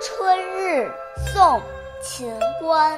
[0.00, 0.92] 春日，
[1.32, 1.58] 宋·
[2.00, 2.96] 秦观。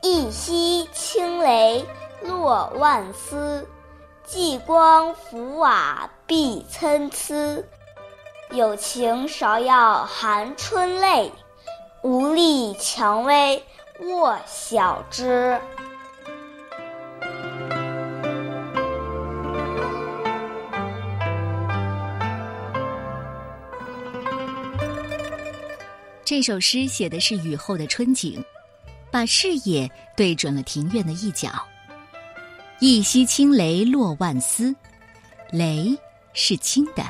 [0.00, 1.84] 一夕清雷
[2.22, 3.68] 落万丝，
[4.24, 7.64] 霁光浮瓦碧参差。
[8.50, 11.32] 有情芍药含春泪，
[12.02, 13.64] 无力蔷薇
[14.02, 15.60] 卧晓枝。
[26.24, 28.42] 这首诗写的是雨后的春景，
[29.10, 31.50] 把视野对准了庭院的一角。
[32.78, 34.74] 一夕清雷落万丝，
[35.50, 35.96] 雷
[36.32, 37.04] 是轻的，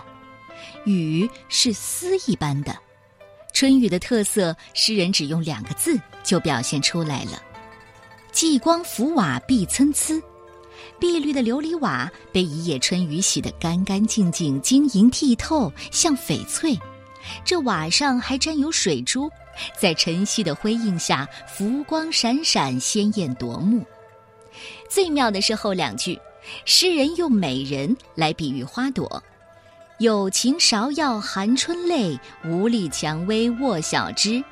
[0.85, 2.77] 雨是丝一般的。
[3.53, 7.43] 春雨的特色，诗人只用两个字就表现出来了：
[8.33, 10.21] 霁光浮瓦碧参差。
[10.99, 16.79] 碧绿的琉璃瓦被一夜春雨洗得干干净净、晶莹剔透，像翡翠。
[17.45, 19.31] 这瓦上还沾有水珠，
[19.79, 23.85] 在晨曦的辉映下，浮光闪闪，鲜艳夺目。
[24.89, 26.19] 最妙的是后两句，
[26.65, 29.23] 诗人用美人来比喻花朵
[29.99, 34.43] ：“有情芍药含春泪，无力蔷薇卧晓枝。”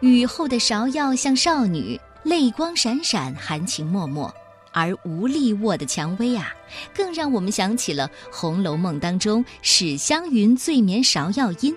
[0.00, 4.32] 雨后的芍药像少女，泪光闪闪，含情脉脉；
[4.72, 6.54] 而无力卧的蔷薇啊，
[6.94, 11.76] 更让我们想起了《红楼梦》当中史湘云醉眠芍药阴。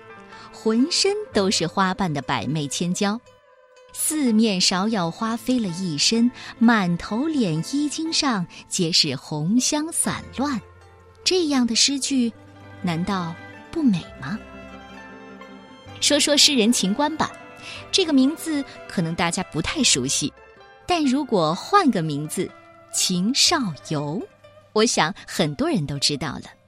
[0.52, 3.20] 浑身都是花瓣的百媚千娇，
[3.92, 10.60] 四面芍药花飞了一身，满头脸衣襟上皆是红香散乱。
[11.24, 12.32] 这样的诗句，
[12.82, 13.34] 难道
[13.70, 14.38] 不美吗？
[16.00, 17.30] 说说诗人秦观吧，
[17.92, 20.32] 这个名字可能大家不太熟悉，
[20.86, 22.50] 但如果换个名字，
[22.92, 23.56] 秦少
[23.88, 24.20] 游，
[24.72, 26.59] 我想很多人都知道了。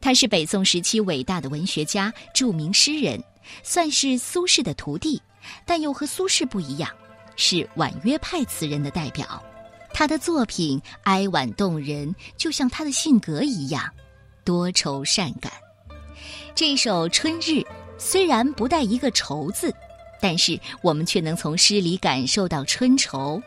[0.00, 3.22] 他是北宋时期伟大的文学家、著名诗人，
[3.62, 5.20] 算是苏轼的徒弟，
[5.66, 6.90] 但又和苏轼不一样，
[7.36, 9.42] 是婉约派词人的代表。
[9.92, 13.88] 他的作品哀婉动人，就像他的性格一样，
[14.44, 15.52] 多愁善感。
[16.54, 17.60] 这首《春日》
[17.98, 19.74] 虽然不带一个“愁”字，
[20.20, 23.40] 但是我们却能从诗里感受到春愁。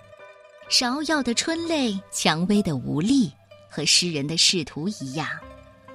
[0.69, 3.31] 芍药的春泪，蔷薇的无力，
[3.69, 5.27] 和诗人的仕途一样。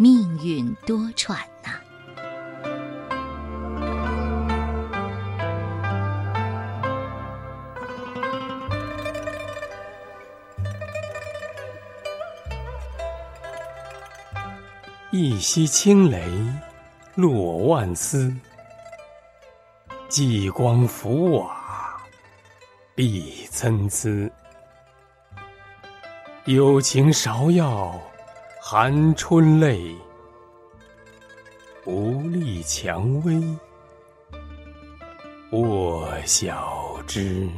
[0.02, 1.32] 命运多舛
[1.62, 1.78] 呐！
[15.12, 16.20] 一夕清雷
[17.14, 18.34] 落万丝，
[20.08, 22.02] 霁光浮瓦
[22.96, 24.08] 碧参差。
[26.46, 28.02] 有情芍药。
[28.75, 29.94] 含春泪，
[31.84, 33.38] 无力蔷薇
[35.50, 37.50] 卧晓枝。